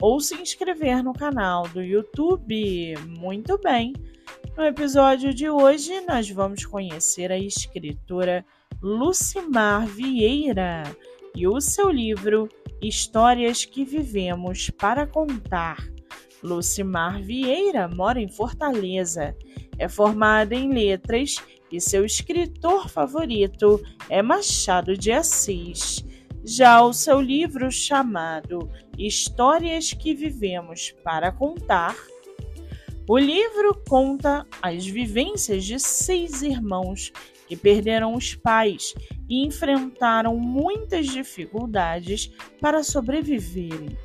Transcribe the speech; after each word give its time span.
ou 0.00 0.18
se 0.20 0.34
inscrever 0.40 1.02
no 1.02 1.12
canal 1.12 1.68
do 1.68 1.82
YouTube. 1.82 2.94
Muito 3.06 3.58
bem! 3.58 3.92
No 4.56 4.64
episódio 4.64 5.34
de 5.34 5.48
hoje, 5.48 6.00
nós 6.02 6.28
vamos 6.30 6.64
conhecer 6.64 7.30
a 7.30 7.38
escritora 7.38 8.44
Lucimar 8.82 9.86
Vieira 9.86 10.84
e 11.34 11.46
o 11.46 11.60
seu 11.60 11.90
livro 11.90 12.48
Histórias 12.82 13.64
que 13.64 13.84
Vivemos 13.84 14.70
para 14.70 15.06
Contar. 15.06 15.76
Lucimar 16.42 17.22
Vieira 17.22 17.86
mora 17.88 18.20
em 18.20 18.28
Fortaleza, 18.28 19.36
é 19.78 19.88
formada 19.88 20.54
em 20.54 20.72
letras 20.72 21.36
e 21.70 21.80
seu 21.80 22.04
escritor 22.04 22.88
favorito 22.88 23.80
é 24.08 24.22
Machado 24.22 24.96
de 24.96 25.12
Assis. 25.12 26.04
Já 26.44 26.82
o 26.82 26.92
seu 26.92 27.20
livro 27.20 27.70
chamado 27.70 28.70
Histórias 28.96 29.92
que 29.92 30.14
Vivemos 30.14 30.94
para 31.04 31.30
Contar, 31.30 31.94
o 33.06 33.18
livro 33.18 33.82
conta 33.86 34.46
as 34.62 34.86
vivências 34.86 35.64
de 35.64 35.78
seis 35.78 36.42
irmãos 36.42 37.12
que 37.46 37.56
perderam 37.56 38.14
os 38.14 38.34
pais 38.34 38.94
e 39.28 39.44
enfrentaram 39.44 40.36
muitas 40.36 41.08
dificuldades 41.08 42.32
para 42.60 42.82
sobreviverem. 42.82 43.98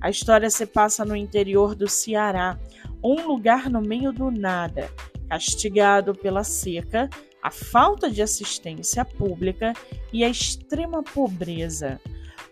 A 0.00 0.08
história 0.08 0.48
se 0.48 0.64
passa 0.64 1.04
no 1.04 1.14
interior 1.14 1.74
do 1.74 1.88
Ceará, 1.88 2.58
um 3.04 3.26
lugar 3.26 3.68
no 3.68 3.82
meio 3.82 4.12
do 4.12 4.30
nada, 4.30 4.90
castigado 5.28 6.14
pela 6.14 6.42
seca 6.42 7.10
a 7.42 7.50
falta 7.50 8.10
de 8.10 8.22
assistência 8.22 9.04
pública 9.04 9.72
e 10.12 10.22
a 10.22 10.28
extrema 10.28 11.02
pobreza. 11.02 12.00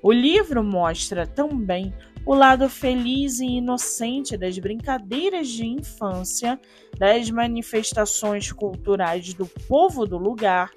O 0.02 0.12
livro 0.12 0.64
mostra 0.64 1.26
também 1.26 1.94
o 2.24 2.34
lado 2.34 2.68
feliz 2.68 3.40
e 3.40 3.46
inocente 3.46 4.36
das 4.36 4.58
brincadeiras 4.58 5.48
de 5.48 5.66
infância, 5.66 6.60
das 6.98 7.30
manifestações 7.30 8.52
culturais 8.52 9.32
do 9.32 9.46
povo 9.46 10.06
do 10.06 10.18
lugar, 10.18 10.70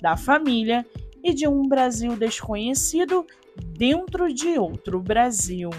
da 0.00 0.16
família 0.16 0.86
e 1.22 1.34
de 1.34 1.46
um 1.46 1.62
Brasil 1.62 2.16
desconhecido 2.16 3.26
dentro 3.76 4.32
de 4.32 4.58
outro 4.58 5.00
Brasil. 5.00 5.70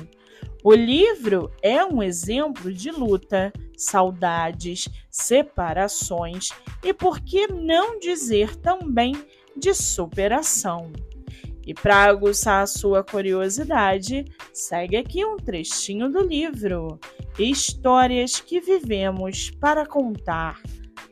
O 0.64 0.74
livro 0.74 1.52
é 1.62 1.84
um 1.86 2.04
exemplo 2.04 2.74
de 2.74 2.92
luta, 2.92 3.54
saudades, 3.78 4.90
separações 5.10 6.50
e, 6.84 6.92
por 6.94 7.22
que 7.22 7.48
não 7.48 8.00
dizer 8.00 8.56
também, 8.58 9.16
de 9.56 9.74
superação. 9.74 10.92
E 11.66 11.74
para 11.74 12.04
aguçar 12.04 12.64
a 12.64 12.68
sua 12.68 13.04
curiosidade, 13.04 14.26
segue 14.54 14.96
aqui 14.96 15.26
um 15.26 15.36
trechinho 15.36 16.10
do 16.10 16.22
livro 16.22 16.98
Histórias 17.38 18.40
que 18.40 18.62
Vivemos 18.62 19.52
para 19.52 19.86
Contar. 19.86 20.62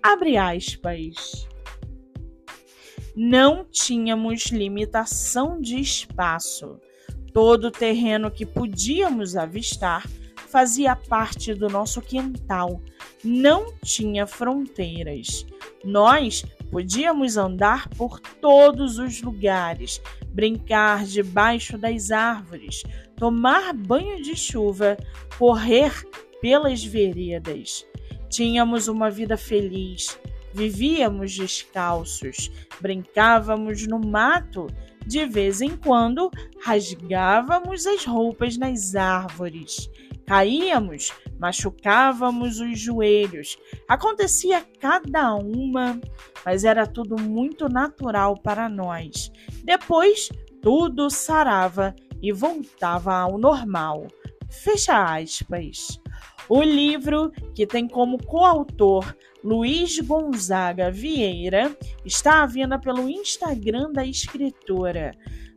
Abre 0.01 0.37
aspas. 0.37 1.45
Não 3.13 3.65
tínhamos 3.65 4.45
limitação 4.45 5.59
de 5.59 5.79
espaço. 5.79 6.79
Todo 7.33 7.65
o 7.65 7.71
terreno 7.71 8.31
que 8.31 8.45
podíamos 8.45 9.35
avistar 9.35 10.07
fazia 10.55 10.95
parte 10.95 11.53
do 11.53 11.67
nosso 11.67 12.01
quintal, 12.01 12.81
não 13.21 13.73
tinha 13.83 14.25
fronteiras. 14.25 15.45
Nós 15.83 16.45
podíamos 16.71 17.35
andar 17.35 17.89
por 17.89 18.21
todos 18.21 18.97
os 18.97 19.21
lugares, 19.21 20.01
brincar 20.29 21.03
debaixo 21.03 21.77
das 21.77 22.09
árvores, 22.09 22.83
tomar 23.17 23.73
banho 23.73 24.23
de 24.23 24.33
chuva, 24.33 24.95
correr 25.37 25.91
pelas 26.39 26.81
veredas. 26.81 27.85
Tínhamos 28.29 28.87
uma 28.87 29.09
vida 29.09 29.35
feliz, 29.35 30.17
vivíamos 30.53 31.35
descalços, 31.35 32.49
brincávamos 32.79 33.85
no 33.85 33.99
mato 33.99 34.67
de 35.05 35.25
vez 35.25 35.61
em 35.61 35.75
quando, 35.75 36.31
rasgávamos 36.63 37.85
as 37.85 38.05
roupas 38.05 38.57
nas 38.57 38.95
árvores. 38.95 39.89
Caíamos, 40.25 41.11
machucávamos 41.39 42.59
os 42.59 42.79
joelhos. 42.79 43.57
Acontecia 43.87 44.65
cada 44.79 45.35
uma, 45.35 45.99
mas 46.45 46.63
era 46.63 46.87
tudo 46.87 47.15
muito 47.21 47.69
natural 47.69 48.35
para 48.41 48.67
nós. 48.67 49.31
Depois, 49.63 50.29
tudo 50.61 51.09
sarava 51.09 51.95
e 52.21 52.31
voltava 52.31 53.13
ao 53.13 53.37
normal. 53.37 54.07
Fecha 54.49 55.15
aspas. 55.15 55.99
O 56.47 56.61
livro, 56.61 57.31
que 57.53 57.65
tem 57.65 57.87
como 57.87 58.23
coautor 58.23 59.15
Luiz 59.43 59.99
Gonzaga 59.99 60.91
Vieira, 60.91 61.75
está 62.03 62.43
à 62.43 62.45
venda 62.45 62.79
pelo 62.79 63.09
Instagram 63.09 63.91
da 63.91 64.05
escritora. 64.05 65.11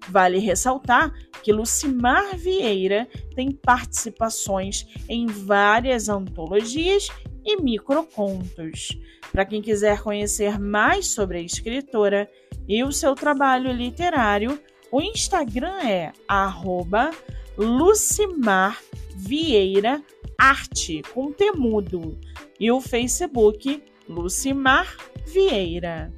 Vale 0.09 0.39
ressaltar 0.39 1.13
que 1.43 1.53
Lucimar 1.53 2.37
Vieira 2.37 3.07
tem 3.35 3.51
participações 3.51 4.87
em 5.09 5.27
várias 5.27 6.09
antologias 6.09 7.09
e 7.45 7.61
microcontos. 7.61 8.99
Para 9.33 9.45
quem 9.45 9.61
quiser 9.61 10.01
conhecer 10.03 10.59
mais 10.59 11.09
sobre 11.09 11.39
a 11.39 11.43
escritora 11.43 12.31
e 12.67 12.83
o 12.83 12.93
seu 12.93 13.15
trabalho 13.15 13.73
literário, 13.73 14.61
o 14.91 15.01
Instagram 15.01 15.81
é 15.83 16.13
Vieira 19.15 20.03
Arte 20.41 21.03
com 21.13 21.33
Temudo 21.33 22.17
e 22.61 22.71
o 22.71 22.81
Facebook 22.81 23.83
Lucimar 24.09 24.97
Vieira. 25.27 26.15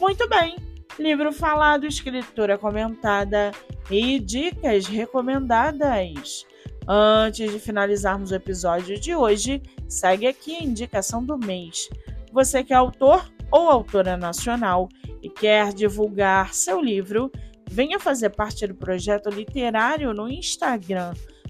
Muito 0.00 0.28
bem, 0.28 0.54
livro 0.96 1.32
falado, 1.32 1.84
escritura 1.84 2.56
comentada 2.56 3.50
e 3.90 4.20
dicas 4.20 4.86
recomendadas. 4.86 6.46
Antes 6.86 7.50
de 7.50 7.58
finalizarmos 7.58 8.30
o 8.30 8.36
episódio 8.36 9.00
de 9.00 9.16
hoje, 9.16 9.60
segue 9.88 10.28
aqui 10.28 10.54
a 10.54 10.62
indicação 10.62 11.24
do 11.24 11.36
mês. 11.36 11.88
Você 12.32 12.62
que 12.62 12.72
é 12.72 12.76
autor 12.76 13.28
ou 13.50 13.68
autora 13.68 14.16
nacional 14.16 14.88
e 15.20 15.28
quer 15.28 15.72
divulgar 15.72 16.54
seu 16.54 16.80
livro, 16.80 17.32
venha 17.68 17.98
fazer 17.98 18.30
parte 18.30 18.64
do 18.64 18.76
projeto 18.76 19.28
literário 19.28 20.14
no 20.14 20.28
Instagram 20.28 21.12